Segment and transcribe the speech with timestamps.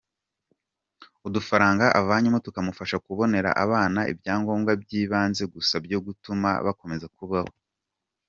[1.27, 7.51] Udufaranga avanyemo tukamufasha kubonera abana ibyangombwa by’ibanze gusa byo gutuma bakomeza kubaho.